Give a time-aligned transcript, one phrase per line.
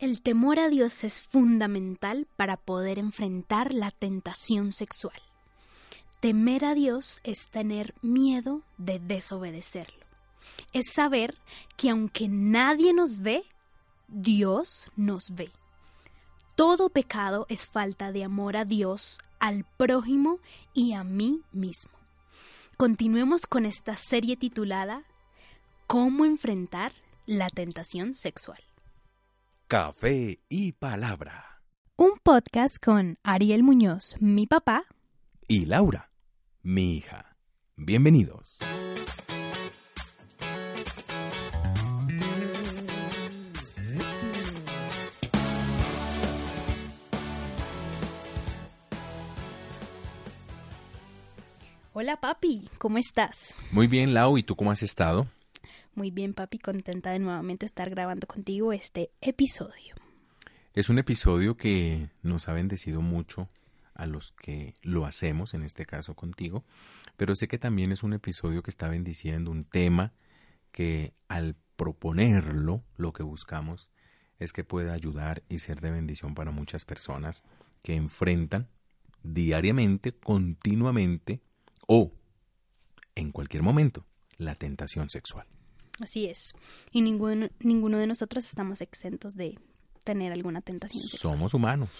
[0.00, 5.20] El temor a Dios es fundamental para poder enfrentar la tentación sexual.
[6.18, 10.04] Temer a Dios es tener miedo de desobedecerlo.
[10.72, 11.36] Es saber
[11.76, 13.44] que aunque nadie nos ve,
[14.08, 15.52] Dios nos ve.
[16.56, 20.40] Todo pecado es falta de amor a Dios, al prójimo
[20.72, 21.92] y a mí mismo.
[22.76, 25.04] Continuemos con esta serie titulada
[25.86, 26.92] ¿Cómo enfrentar
[27.26, 28.62] la tentación sexual?
[29.66, 31.62] Café y palabra.
[31.96, 34.84] Un podcast con Ariel Muñoz, mi papá,
[35.48, 36.10] Y Laura,
[36.62, 37.34] mi hija.
[37.74, 38.58] Bienvenidos.
[51.92, 53.54] Hola papi, ¿cómo estás?
[53.70, 55.28] Muy bien, Lau, ¿y tú cómo has estado?
[55.94, 59.94] Muy bien papi, contenta de nuevamente estar grabando contigo este episodio.
[60.72, 63.48] Es un episodio que nos ha bendecido mucho
[63.94, 66.64] a los que lo hacemos, en este caso contigo,
[67.16, 70.12] pero sé que también es un episodio que está bendiciendo un tema
[70.72, 73.88] que al proponerlo lo que buscamos
[74.40, 77.44] es que pueda ayudar y ser de bendición para muchas personas
[77.82, 78.68] que enfrentan
[79.22, 81.40] diariamente, continuamente
[81.86, 82.12] o
[83.14, 84.04] en cualquier momento
[84.38, 85.46] la tentación sexual.
[86.00, 86.54] Así es.
[86.90, 89.58] Y ninguno, ninguno de nosotros estamos exentos de
[90.02, 91.34] tener alguna tentación sexual.
[91.34, 91.90] Somos humanos.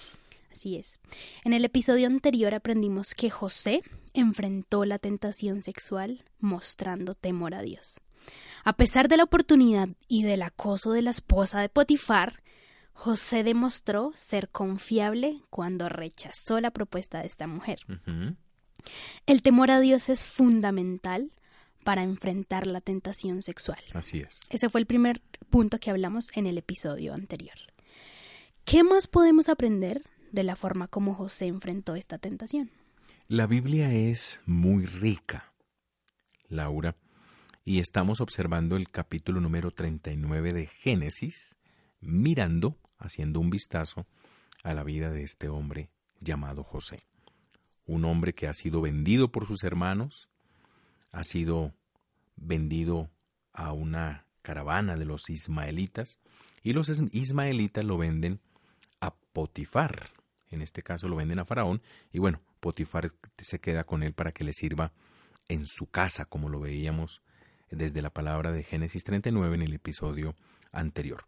[0.53, 1.01] Así es.
[1.45, 8.01] En el episodio anterior aprendimos que José enfrentó la tentación sexual mostrando temor a Dios.
[8.65, 12.43] A pesar de la oportunidad y del acoso de la esposa de Potifar,
[12.93, 17.81] José demostró ser confiable cuando rechazó la propuesta de esta mujer.
[19.27, 21.33] El temor a Dios es fundamental
[21.85, 23.79] para enfrentar la tentación sexual.
[23.93, 24.41] Así es.
[24.51, 27.57] Ese fue el primer punto que hablamos en el episodio anterior.
[28.65, 32.71] ¿Qué más podemos aprender de la forma como José enfrentó esta tentación?
[33.29, 35.53] La Biblia es muy rica,
[36.49, 36.97] Laura,
[37.65, 41.57] y estamos observando el capítulo número 39 de Génesis,
[42.01, 44.07] mirando, haciendo un vistazo
[44.63, 45.91] a la vida de este hombre
[46.21, 47.07] llamado José.
[47.87, 50.29] Un hombre que ha sido vendido por sus hermanos,
[51.15, 51.73] ha sido
[52.37, 53.11] vendido
[53.53, 56.19] a una caravana de los ismaelitas,
[56.63, 58.41] y los is- ismaelitas lo venden
[59.01, 60.11] a Potifar.
[60.51, 61.83] En este caso lo venden a Faraón,
[62.13, 64.93] y bueno, Potifar se queda con él para que le sirva
[65.49, 67.23] en su casa, como lo veíamos
[67.71, 70.35] desde la palabra de Génesis 39 en el episodio
[70.73, 71.25] anterior.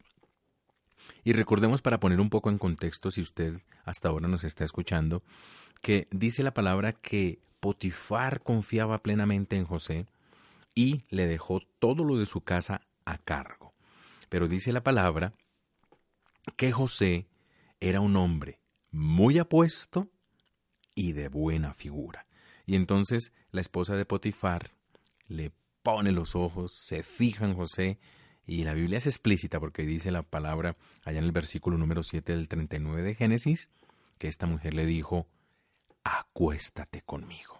[1.24, 5.22] Y recordemos para poner un poco en contexto, si usted hasta ahora nos está escuchando,
[5.80, 10.06] que dice la palabra que Potifar confiaba plenamente en José
[10.72, 13.74] y le dejó todo lo de su casa a cargo.
[14.28, 15.32] Pero dice la palabra
[16.54, 17.26] que José
[17.80, 18.60] era un hombre
[18.92, 20.08] muy apuesto
[20.94, 22.28] y de buena figura.
[22.66, 24.70] Y entonces la esposa de Potifar
[25.26, 25.50] le
[25.82, 27.98] pone los ojos, se fija en José,
[28.46, 32.32] y la Biblia es explícita porque dice la palabra allá en el versículo número 7
[32.32, 33.70] del 39 de Génesis,
[34.18, 35.26] que esta mujer le dijo,
[36.04, 37.55] acuéstate conmigo.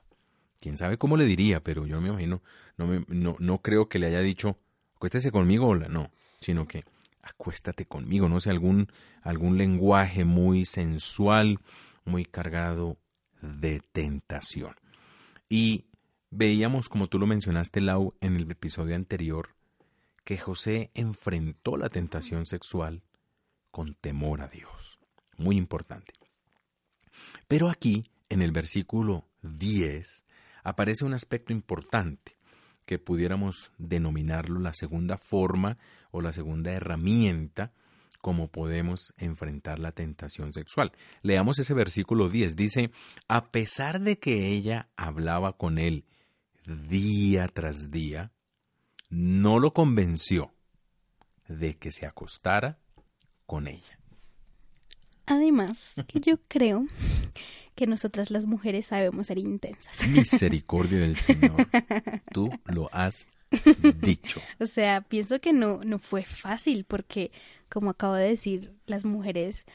[0.67, 2.43] Quién sabe cómo le diría, pero yo me imagino,
[2.77, 4.59] no, me- no, no creo que le haya dicho,
[4.97, 6.11] acuéstese conmigo, hola, no,
[6.41, 6.83] sino que
[7.23, 8.89] acuéstate conmigo, no sé, algún,
[9.23, 11.61] algún lenguaje muy sensual,
[12.05, 12.97] muy cargado
[13.43, 14.75] de tentación.
[15.49, 15.85] Y
[16.33, 19.51] veíamos, como tú lo mencionaste, Lau, en el episodio anterior,
[20.25, 23.03] que José enfrentó la tentación sexual
[23.71, 24.99] con temor a Dios.
[25.37, 26.13] Muy importante.
[27.47, 30.26] Pero aquí, en el versículo 10,
[30.67, 32.37] aparece un aspecto importante
[32.87, 35.79] que pudiéramos denominarlo la segunda forma
[36.11, 37.73] o la segunda herramienta
[38.21, 40.91] como podemos enfrentar la tentación sexual.
[41.23, 42.57] Leamos ese versículo 10.
[42.57, 42.91] Dice,
[43.29, 46.05] a pesar de que ella hablaba con él
[46.89, 48.33] día tras día,
[49.09, 50.53] no lo convenció
[51.47, 52.81] de que se acostara
[53.47, 54.01] con ella.
[55.27, 56.87] Además, que yo creo
[57.77, 60.09] que nosotras las mujeres sabemos ser intensas.
[60.09, 61.69] Misericordia del Señor.
[62.33, 63.29] Tú lo has
[64.01, 64.41] dicho.
[64.59, 67.31] O sea, pienso que no, no fue fácil porque,
[67.71, 69.67] como acabo de decir, las mujeres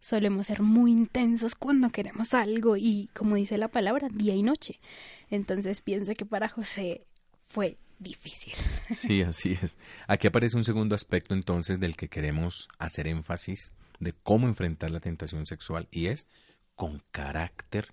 [0.00, 4.80] solemos ser muy intensas cuando queremos algo y, como dice la palabra, día y noche.
[5.28, 7.04] Entonces pienso que para José
[7.44, 8.54] fue difícil.
[8.94, 9.76] Sí, así es.
[10.08, 15.00] Aquí aparece un segundo aspecto entonces del que queremos hacer énfasis de cómo enfrentar la
[15.00, 16.26] tentación sexual y es
[16.74, 17.88] con carácter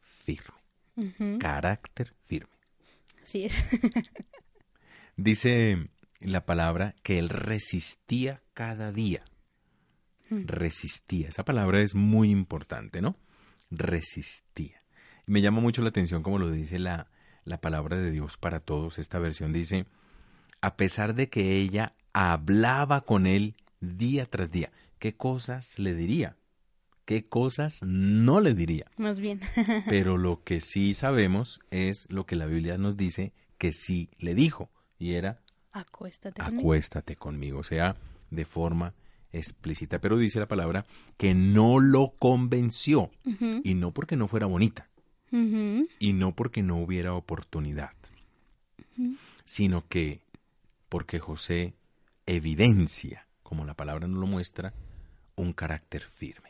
[0.00, 0.54] firme.
[1.38, 2.56] Carácter firme.
[3.22, 3.64] Así es.
[5.16, 5.88] Dice
[6.20, 9.22] la palabra que él resistía cada día.
[10.30, 10.46] mm.
[10.46, 11.28] resistía.
[11.28, 13.16] Esa palabra es muy importante, ¿no?
[13.70, 14.82] Resistía.
[15.26, 17.10] Me llama mucho la atención como lo dice la,
[17.44, 18.98] la palabra de Dios para todos.
[18.98, 19.86] Esta versión dice,
[20.60, 26.37] a pesar de que ella hablaba con él día tras día, ¿qué cosas le diría?
[27.08, 28.84] ¿Qué cosas no le diría?
[28.98, 29.40] Más bien.
[29.88, 34.34] Pero lo que sí sabemos es lo que la Biblia nos dice que sí le
[34.34, 34.68] dijo,
[34.98, 35.40] y era,
[35.72, 36.60] acuéstate conmigo.
[36.60, 37.96] Acuéstate conmigo, o sea,
[38.30, 38.92] de forma
[39.32, 40.02] explícita.
[40.02, 40.84] Pero dice la palabra
[41.16, 44.90] que no lo convenció, y no porque no fuera bonita,
[45.30, 47.92] y no porque no hubiera oportunidad,
[49.46, 50.20] sino que
[50.90, 51.72] porque José
[52.26, 54.74] evidencia, como la palabra nos lo muestra,
[55.36, 56.48] un carácter firme.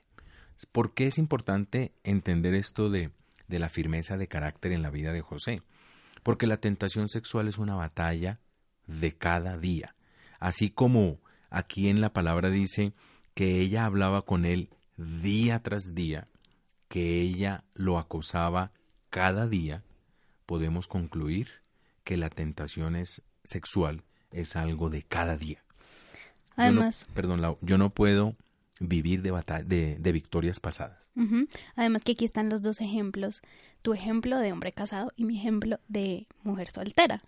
[0.67, 3.11] ¿Por qué es importante entender esto de,
[3.47, 5.63] de la firmeza de carácter en la vida de José?
[6.23, 8.41] Porque la tentación sexual es una batalla
[8.87, 9.95] de cada día.
[10.41, 11.19] Así como
[11.51, 12.93] aquí en la palabra dice
[13.35, 16.29] que ella hablaba con él día tras día,
[16.89, 18.73] que ella lo acosaba
[19.11, 19.85] cada día,
[20.47, 21.49] podemos concluir
[22.05, 25.63] que la tentación es sexual es algo de cada día.
[26.57, 28.35] Además, perdón, yo no puedo
[28.81, 31.11] vivir de, de, victorias pasadas.
[31.75, 33.43] Además que aquí están los dos ejemplos,
[33.83, 37.23] tu ejemplo de hombre casado y mi ejemplo de mujer soltera.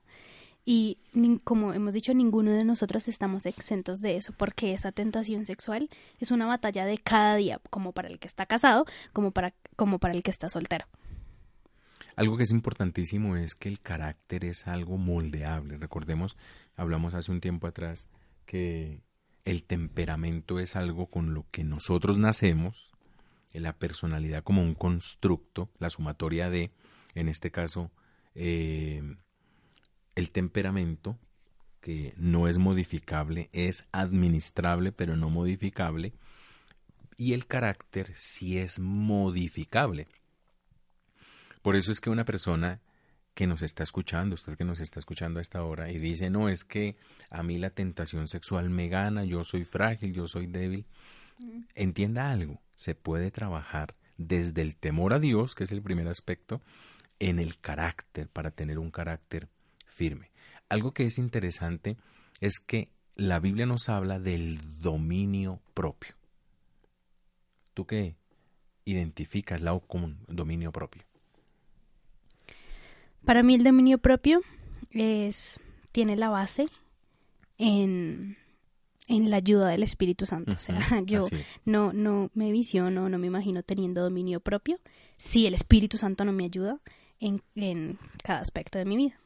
[0.65, 0.99] Y
[1.45, 5.89] como hemos dicho, ninguno de nosotros estamos exentos de eso, porque esa tentación sexual
[6.19, 9.99] es una batalla de cada día, como para el que está casado, como para, como
[9.99, 10.87] para el que está soltero.
[12.15, 15.79] Algo que es importantísimo es que el carácter es algo moldeable.
[15.79, 16.37] Recordemos,
[16.77, 18.09] hablamos hace un tiempo atrás
[18.45, 19.01] que
[19.45, 22.93] el temperamento es algo con lo que nosotros nacemos,
[23.53, 26.71] la personalidad como un constructo, la sumatoria de,
[27.15, 27.91] en este caso,
[28.35, 29.03] eh,
[30.15, 31.19] el temperamento,
[31.81, 36.13] que no es modificable, es administrable pero no modificable,
[37.17, 40.07] y el carácter sí es modificable.
[41.63, 42.81] Por eso es que una persona
[43.41, 46.51] que nos está escuchando, usted que nos está escuchando a esta hora y dice, no,
[46.51, 46.97] es que
[47.31, 50.85] a mí la tentación sexual me gana, yo soy frágil, yo soy débil,
[51.39, 51.61] mm.
[51.75, 56.61] entienda algo, se puede trabajar desde el temor a Dios, que es el primer aspecto,
[57.19, 59.49] en el carácter, para tener un carácter
[59.87, 60.31] firme.
[60.69, 61.97] Algo que es interesante
[62.43, 66.15] es que la Biblia nos habla del dominio propio.
[67.73, 68.17] ¿Tú qué
[68.85, 71.05] identificas la como dominio propio?
[73.25, 74.41] Para mí el dominio propio
[74.91, 75.61] es
[75.93, 76.69] tiene la base
[77.59, 78.37] en,
[79.09, 80.53] en la ayuda del Espíritu Santo.
[80.55, 81.21] o sea, yo
[81.65, 84.79] no, no me visiono, no me imagino teniendo dominio propio
[85.17, 86.81] si el Espíritu Santo no me ayuda
[87.19, 89.21] en, en cada aspecto de mi vida.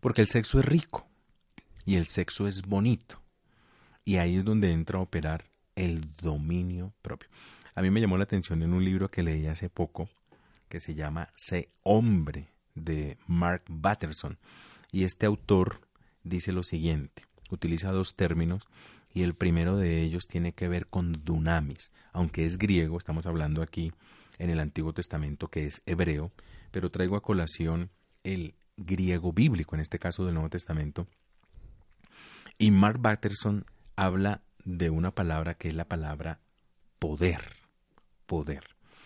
[0.00, 1.08] Porque el sexo es rico
[1.84, 3.20] y el sexo es bonito.
[4.04, 5.44] Y ahí es donde entra a operar
[5.74, 7.28] el dominio propio.
[7.74, 10.08] A mí me llamó la atención en un libro que leí hace poco
[10.68, 14.38] que se llama Sé hombre de Mark Batterson.
[14.92, 15.80] Y este autor
[16.24, 18.66] dice lo siguiente, utiliza dos términos
[19.12, 23.62] y el primero de ellos tiene que ver con dunamis, aunque es griego, estamos hablando
[23.62, 23.92] aquí
[24.38, 26.32] en el Antiguo Testamento que es hebreo,
[26.70, 27.90] pero traigo a colación
[28.24, 31.06] el griego bíblico, en este caso del Nuevo Testamento.
[32.58, 33.64] Y Mark Batterson
[33.96, 36.40] habla de una palabra que es la palabra
[36.98, 37.40] poder,
[38.26, 38.64] poder.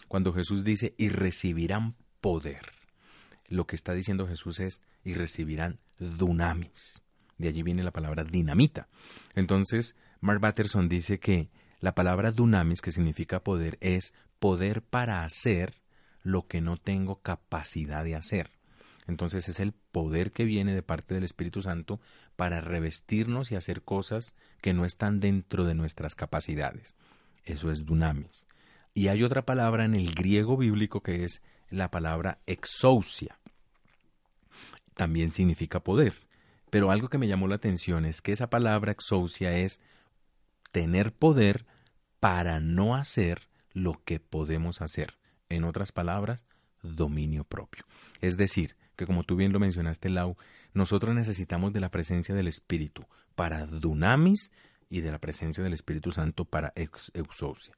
[0.08, 2.83] Cuando Jesús dice, y recibirán poder
[3.48, 7.02] lo que está diciendo Jesús es, y recibirán dunamis.
[7.38, 8.88] De allí viene la palabra dinamita.
[9.34, 15.74] Entonces, Mark Batterson dice que la palabra dunamis, que significa poder, es poder para hacer
[16.22, 18.50] lo que no tengo capacidad de hacer.
[19.06, 22.00] Entonces es el poder que viene de parte del Espíritu Santo
[22.36, 26.96] para revestirnos y hacer cosas que no están dentro de nuestras capacidades.
[27.44, 28.46] Eso es dunamis.
[28.94, 31.42] Y hay otra palabra en el griego bíblico que es
[31.74, 33.38] la palabra exousia.
[34.94, 36.14] También significa poder.
[36.70, 39.80] Pero algo que me llamó la atención es que esa palabra exousia es
[40.72, 41.66] tener poder
[42.20, 45.18] para no hacer lo que podemos hacer.
[45.48, 46.46] En otras palabras,
[46.82, 47.84] dominio propio.
[48.20, 50.36] Es decir, que como tú bien lo mencionaste, Lau,
[50.72, 54.52] nosotros necesitamos de la presencia del Espíritu para dunamis
[54.94, 57.74] y de la presencia del Espíritu Santo para exousia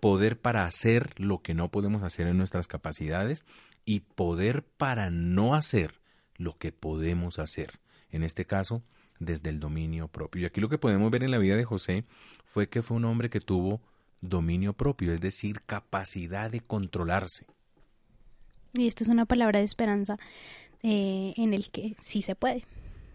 [0.00, 3.44] poder para hacer lo que no podemos hacer en nuestras capacidades
[3.84, 6.00] y poder para no hacer
[6.36, 7.80] lo que podemos hacer.
[8.10, 8.82] En este caso,
[9.18, 10.42] desde el dominio propio.
[10.42, 12.04] Y aquí lo que podemos ver en la vida de José
[12.44, 13.80] fue que fue un hombre que tuvo
[14.20, 17.46] dominio propio, es decir, capacidad de controlarse.
[18.74, 20.18] Y esto es una palabra de esperanza
[20.82, 22.64] eh, en el que sí se puede.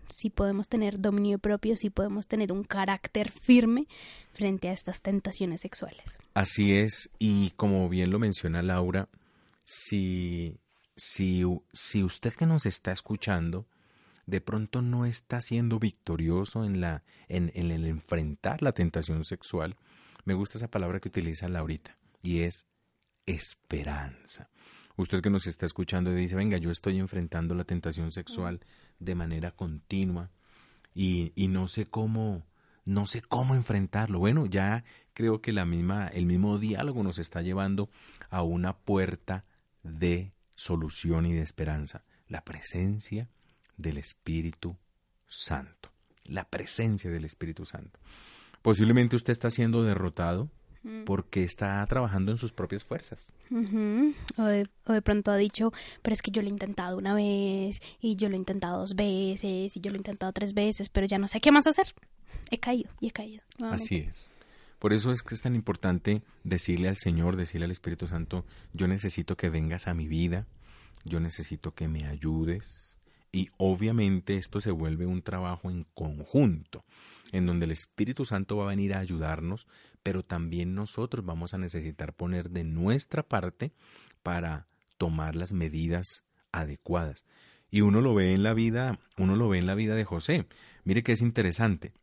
[0.09, 3.87] Si podemos tener dominio propio, si podemos tener un carácter firme
[4.31, 6.17] frente a estas tentaciones sexuales.
[6.33, 9.09] Así es, y como bien lo menciona Laura,
[9.65, 10.59] si,
[10.95, 13.67] si, si usted que nos está escuchando
[14.25, 19.75] de pronto no está siendo victorioso en, la, en, en el enfrentar la tentación sexual,
[20.25, 22.65] me gusta esa palabra que utiliza Laurita, y es
[23.25, 24.49] esperanza.
[24.95, 28.59] Usted que nos está escuchando y dice, venga, yo estoy enfrentando la tentación sexual
[28.99, 30.29] de manera continua
[30.93, 32.45] y, y no sé cómo,
[32.85, 34.19] no sé cómo enfrentarlo.
[34.19, 34.83] Bueno, ya
[35.13, 37.89] creo que la misma, el mismo diálogo nos está llevando
[38.29, 39.45] a una puerta
[39.81, 42.03] de solución y de esperanza.
[42.27, 43.29] La presencia
[43.77, 44.77] del Espíritu
[45.27, 45.91] Santo.
[46.25, 47.99] La presencia del Espíritu Santo.
[48.61, 50.49] Posiblemente usted está siendo derrotado
[51.05, 53.29] porque está trabajando en sus propias fuerzas.
[53.51, 55.71] o, de, o, de, pronto ha dicho,
[56.01, 58.95] pero es que yo lo he intentado una vez y yo lo he intentado dos
[58.95, 61.87] veces y yo lo he intentado tres veces, pero ya no sé qué más hacer.
[62.51, 63.43] He caído y he caído.
[63.59, 64.31] Así es.
[64.79, 68.87] Por eso es que es tan importante decirle al Señor, decirle al Espíritu Santo, yo
[68.87, 70.45] necesito que vengas a mi vida,
[71.05, 72.97] yo necesito que me ayudes.
[73.31, 76.83] Y obviamente esto se vuelve un trabajo en conjunto
[77.33, 79.67] en donde el Espíritu Santo va a venir a ayudarnos,
[80.03, 83.71] pero también nosotros vamos a necesitar poner de nuestra parte
[84.21, 84.67] para
[84.97, 87.25] tomar las medidas adecuadas.
[87.71, 90.45] Y uno lo ve en la vida, uno lo ve en la vida de José.
[90.83, 91.93] Mire que es interesante.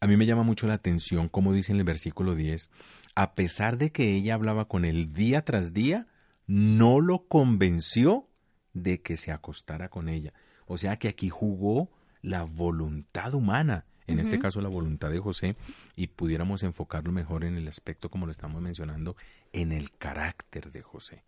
[0.00, 2.68] A mí me llama mucho la atención, como dice en el versículo 10,
[3.14, 6.08] a pesar de que ella hablaba con él día tras día,
[6.46, 8.28] no lo convenció
[8.74, 10.34] de que se acostara con ella.
[10.66, 11.90] O sea que aquí jugó
[12.20, 15.56] la voluntad humana en este caso la voluntad de José,
[15.96, 19.16] y pudiéramos enfocarlo mejor en el aspecto, como lo estamos mencionando,
[19.52, 21.22] en el carácter de José.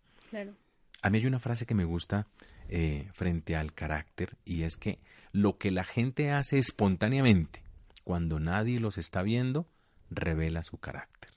[1.01, 2.27] A mí hay una frase que me gusta
[2.69, 4.99] eh, frente al carácter, y es que
[5.31, 7.63] lo que la gente hace espontáneamente,
[8.03, 9.67] cuando nadie los está viendo,
[10.09, 11.31] revela su carácter.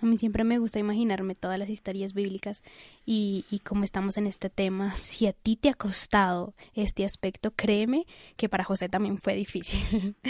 [0.00, 2.62] A mí siempre me gusta imaginarme todas las historias bíblicas
[3.04, 7.52] y, y como estamos en este tema, si a ti te ha costado este aspecto,
[7.52, 10.14] créeme que para José también fue difícil.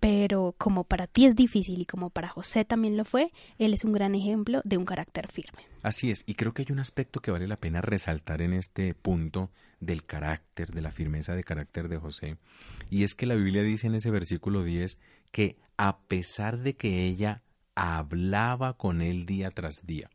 [0.00, 3.84] Pero como para ti es difícil y como para José también lo fue, él es
[3.84, 5.64] un gran ejemplo de un carácter firme.
[5.82, 8.92] Así es, y creo que hay un aspecto que vale la pena resaltar en este
[8.94, 12.36] punto del carácter, de la firmeza de carácter de José,
[12.90, 14.98] y es que la Biblia dice en ese versículo 10
[15.30, 17.42] que a pesar de que ella
[17.76, 20.10] hablaba con él día tras día.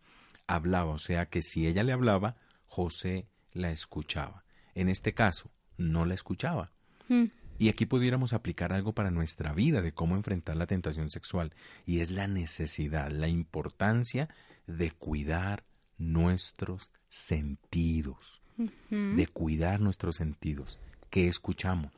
[0.47, 2.35] Hablaba, o sea que si ella le hablaba,
[2.67, 4.43] José la escuchaba.
[4.75, 6.71] En este caso, no la escuchaba.
[7.07, 7.25] Mm.
[7.59, 11.53] Y aquí pudiéramos aplicar algo para nuestra vida de cómo enfrentar la tentación sexual,
[11.85, 14.29] y es la necesidad, la importancia
[14.65, 15.63] de cuidar
[15.99, 18.41] nuestros sentidos,
[18.89, 20.79] de cuidar nuestros sentidos.
[21.11, 21.91] ¿Qué escuchamos?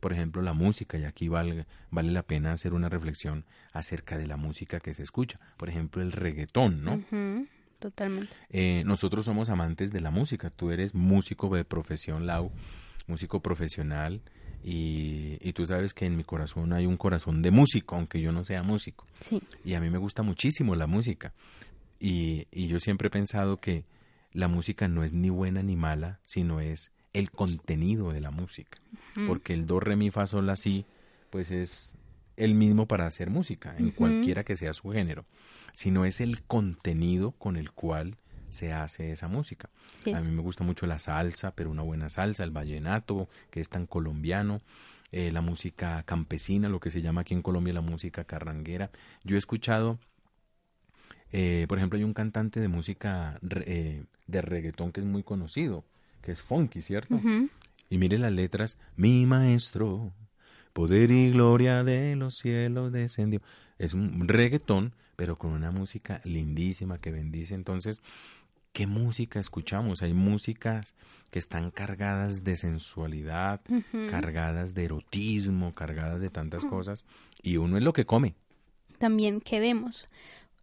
[0.00, 4.26] Por ejemplo, la música, y aquí vale, vale la pena hacer una reflexión acerca de
[4.26, 5.38] la música que se escucha.
[5.56, 7.04] Por ejemplo, el reggaetón, ¿no?
[7.78, 8.34] Totalmente.
[8.50, 10.50] Eh, nosotros somos amantes de la música.
[10.50, 12.50] Tú eres músico de profesión, Lau,
[13.06, 14.22] músico profesional.
[14.62, 18.30] Y, y, tú sabes que en mi corazón hay un corazón de músico, aunque yo
[18.30, 19.06] no sea músico.
[19.20, 19.42] Sí.
[19.64, 21.32] Y a mí me gusta muchísimo la música.
[21.98, 23.84] Y, y yo siempre he pensado que
[24.32, 28.78] la música no es ni buena ni mala, sino es el contenido de la música,
[29.26, 30.84] porque el do, re, mi, fa, sol, la, si,
[31.30, 31.94] pues es
[32.36, 35.24] el mismo para hacer música, en cualquiera que sea su género,
[35.72, 38.16] sino es el contenido con el cual
[38.48, 39.70] se hace esa música.
[40.14, 43.68] A mí me gusta mucho la salsa, pero una buena salsa, el vallenato, que es
[43.68, 44.60] tan colombiano,
[45.12, 48.90] eh, la música campesina, lo que se llama aquí en Colombia la música carranguera.
[49.24, 49.98] Yo he escuchado,
[51.32, 55.84] eh, por ejemplo, hay un cantante de música eh, de reggaetón que es muy conocido,
[56.22, 57.20] que es funky, ¿cierto?
[57.88, 60.12] Y mire las letras, mi maestro,
[60.72, 63.40] poder y gloria de los cielos descendió.
[63.78, 67.54] Es un reggaetón, pero con una música lindísima que bendice.
[67.54, 68.00] Entonces,
[68.72, 70.02] ¿qué música escuchamos?
[70.02, 70.94] Hay músicas
[71.30, 73.60] que están cargadas de sensualidad,
[74.10, 77.04] cargadas de erotismo, cargadas de tantas cosas,
[77.42, 78.34] y uno es lo que come.
[78.98, 80.06] También, ¿qué vemos?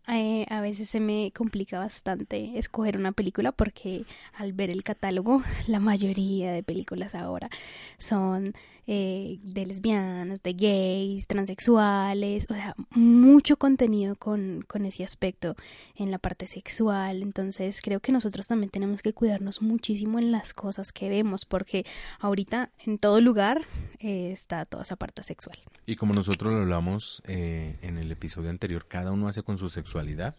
[0.10, 5.42] Eh, a veces se me complica bastante escoger una película porque al ver el catálogo
[5.68, 7.50] la mayoría de películas ahora
[7.98, 8.54] son
[8.90, 15.58] eh, de lesbianas, de gays, transexuales, o sea, mucho contenido con, con ese aspecto
[15.98, 17.22] en la parte sexual.
[17.22, 21.86] Entonces creo que nosotros también tenemos que cuidarnos muchísimo en las cosas que vemos porque
[22.22, 23.60] ahorita en todo lugar
[24.00, 25.58] eh, está toda esa parte sexual.
[25.86, 30.36] Y como nosotros lo hablamos en el episodio anterior, cada uno hace con su sexualidad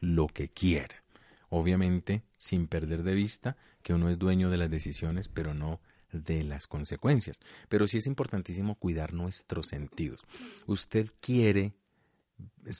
[0.00, 1.02] lo que quiera.
[1.48, 5.80] Obviamente, sin perder de vista que uno es dueño de las decisiones, pero no
[6.12, 7.40] de las consecuencias.
[7.68, 10.24] Pero sí es importantísimo cuidar nuestros sentidos.
[10.66, 11.72] Usted quiere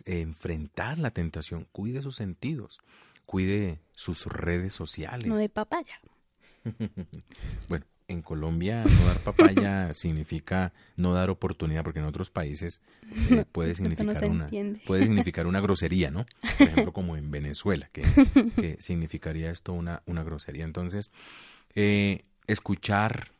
[0.07, 2.79] enfrentar la tentación, cuide sus sentidos,
[3.27, 5.27] cuide sus redes sociales.
[5.27, 6.01] No de papaya.
[7.69, 12.83] bueno, en Colombia no dar papaya significa no dar oportunidad, porque en otros países
[13.31, 14.51] eh, puede, significar una,
[14.87, 16.27] puede significar una grosería, ¿no?
[16.59, 18.03] Por ejemplo, como en Venezuela, que,
[18.81, 20.65] significaría esto una, una grosería.
[20.65, 21.11] Entonces,
[21.75, 23.33] eh, escuchar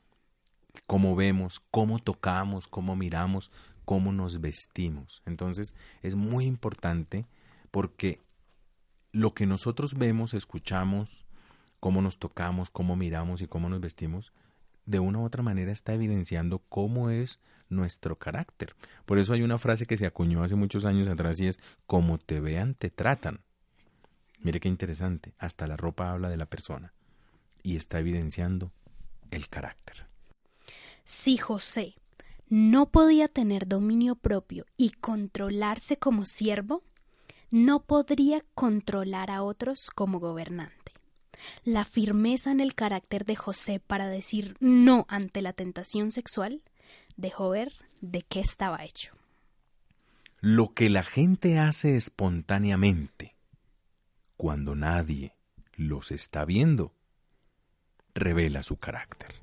[0.87, 3.51] cómo vemos, cómo tocamos, cómo miramos,
[3.85, 5.23] cómo nos vestimos.
[5.27, 7.27] Entonces, es muy importante
[7.71, 8.21] porque
[9.13, 11.27] lo que nosotros vemos, escuchamos,
[11.81, 14.33] cómo nos tocamos, cómo miramos y cómo nos vestimos,
[14.91, 18.75] de una u otra manera está evidenciando cómo es nuestro carácter.
[19.07, 22.19] Por eso hay una frase que se acuñó hace muchos años atrás y es, como
[22.19, 23.41] te vean, te tratan.
[24.41, 26.93] Mire qué interesante, hasta la ropa habla de la persona
[27.63, 28.73] y está evidenciando
[29.31, 30.07] el carácter.
[31.05, 31.95] Si José
[32.49, 36.83] no podía tener dominio propio y controlarse como siervo,
[37.51, 40.80] no podría controlar a otros como gobernante.
[41.65, 46.63] La firmeza en el carácter de José para decir no ante la tentación sexual
[47.17, 49.13] dejó ver de qué estaba hecho.
[50.41, 53.35] Lo que la gente hace espontáneamente,
[54.37, 55.35] cuando nadie
[55.75, 56.95] los está viendo,
[58.15, 59.35] revela su carácter.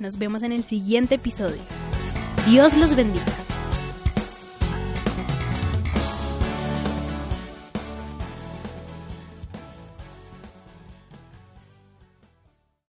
[0.00, 1.62] Nos vemos en el siguiente episodio.
[2.46, 3.49] Dios los bendiga.